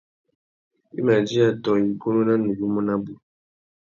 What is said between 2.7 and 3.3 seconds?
nabú.